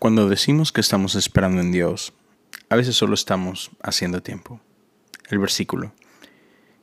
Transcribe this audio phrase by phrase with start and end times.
[0.00, 2.14] Cuando decimos que estamos esperando en Dios,
[2.70, 4.58] a veces solo estamos haciendo tiempo.
[5.28, 5.92] El versículo.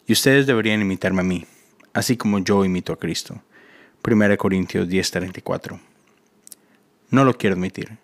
[0.06, 1.48] Y ustedes deberían imitarme a mí,
[1.94, 3.42] así como yo imito a Cristo.
[4.04, 5.80] 1 Corintios 10:34.
[7.10, 7.98] No lo quiero admitir.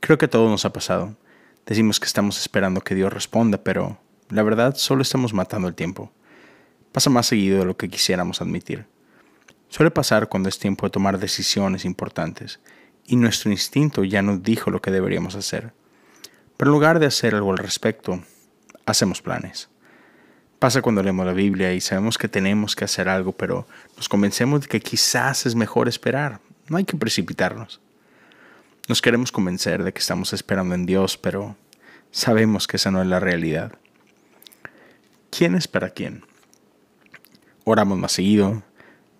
[0.00, 1.16] Creo que todo nos ha pasado.
[1.64, 3.96] Decimos que estamos esperando que Dios responda, pero
[4.28, 6.10] la verdad solo estamos matando el tiempo.
[6.90, 8.86] Pasa más seguido de lo que quisiéramos admitir.
[9.68, 12.58] Suele pasar cuando es tiempo de tomar decisiones importantes
[13.06, 15.72] y nuestro instinto ya nos dijo lo que deberíamos hacer.
[16.56, 18.22] Pero en lugar de hacer algo al respecto,
[18.84, 19.68] hacemos planes.
[20.58, 24.62] Pasa cuando leemos la Biblia y sabemos que tenemos que hacer algo, pero nos convencemos
[24.62, 26.40] de que quizás es mejor esperar.
[26.68, 27.80] No hay que precipitarnos.
[28.88, 31.56] Nos queremos convencer de que estamos esperando en Dios, pero
[32.10, 33.72] sabemos que esa no es la realidad.
[35.30, 36.24] ¿Quién espera a quién?
[37.64, 38.62] Oramos más seguido,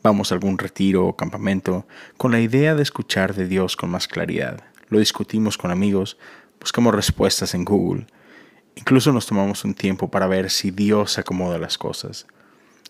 [0.06, 1.84] vamos a algún retiro o campamento
[2.16, 4.62] con la idea de escuchar de Dios con más claridad.
[4.88, 6.16] Lo discutimos con amigos,
[6.60, 8.06] buscamos respuestas en Google.
[8.77, 12.27] Incluso nos tomamos un tiempo para ver si Dios acomoda las cosas.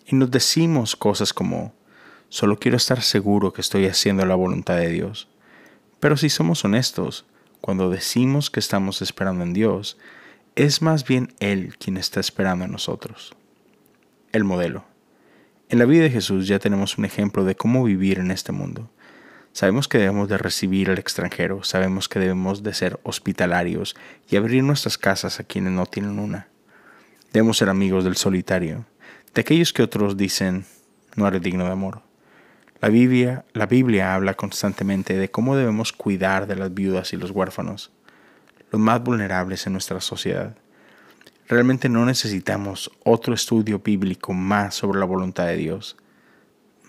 [0.06, 1.72] Y nos decimos cosas como,
[2.28, 5.26] solo quiero estar seguro que estoy haciendo la voluntad de Dios.
[6.00, 7.24] Pero si somos honestos,
[7.62, 9.96] cuando decimos que estamos esperando en Dios,
[10.54, 13.34] es más bien Él quien está esperando en nosotros.
[14.32, 14.95] El modelo.
[15.68, 18.88] En la vida de Jesús ya tenemos un ejemplo de cómo vivir en este mundo.
[19.52, 23.96] Sabemos que debemos de recibir al extranjero, sabemos que debemos de ser hospitalarios
[24.30, 26.48] y abrir nuestras casas a quienes no tienen una.
[27.32, 28.84] Debemos ser amigos del solitario,
[29.34, 30.66] de aquellos que otros dicen
[31.16, 32.02] no eres digno de amor.
[32.80, 37.30] La Biblia, la Biblia habla constantemente de cómo debemos cuidar de las viudas y los
[37.30, 37.90] huérfanos
[38.70, 40.56] los más vulnerables en nuestra sociedad.
[41.48, 45.96] Realmente no necesitamos otro estudio bíblico más sobre la voluntad de Dios.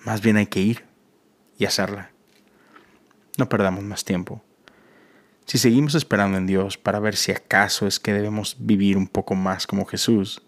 [0.04, 0.84] Más bien hay que ir
[1.60, 2.10] y hacerla.
[3.38, 4.44] No perdamos más tiempo.
[5.46, 9.36] Si seguimos esperando en Dios para ver si acaso es que debemos vivir un poco
[9.36, 10.42] más como Jesús,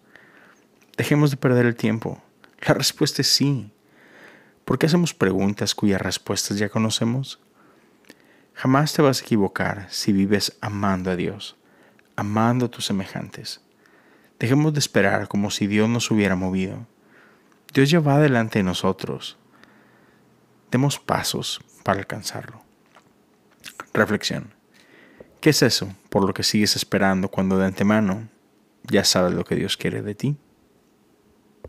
[0.97, 2.19] dejemos de perder el tiempo.
[2.67, 3.71] La respuesta es sí.
[4.65, 7.39] ¿Por qué hacemos preguntas cuyas respuestas ya conocemos?
[8.55, 11.57] Jamás te vas a equivocar si vives amando a Dios,
[12.15, 13.61] amando a tus semejantes.
[14.39, 16.87] Dejemos de esperar como si Dios nos hubiera movido.
[17.73, 19.37] Dios ya va delante de nosotros.
[20.71, 22.61] Demos pasos para alcanzarlo.
[23.93, 24.53] Reflexión.
[25.41, 28.27] ¿Qué es eso por lo que sigues esperando cuando de antemano
[28.83, 30.37] ya sabes lo que Dios quiere de ti?